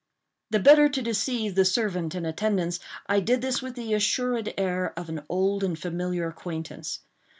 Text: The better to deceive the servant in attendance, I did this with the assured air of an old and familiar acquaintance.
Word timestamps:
The 0.49 0.57
better 0.57 0.89
to 0.89 1.01
deceive 1.03 1.53
the 1.53 1.63
servant 1.63 2.15
in 2.15 2.25
attendance, 2.25 2.79
I 3.05 3.19
did 3.19 3.41
this 3.43 3.61
with 3.61 3.75
the 3.75 3.93
assured 3.93 4.51
air 4.57 4.93
of 4.97 5.09
an 5.09 5.21
old 5.29 5.63
and 5.63 5.77
familiar 5.77 6.27
acquaintance. 6.27 7.01